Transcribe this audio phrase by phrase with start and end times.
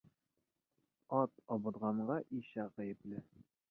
[1.19, 3.27] Ат абынғанға ишәк ғәйепле.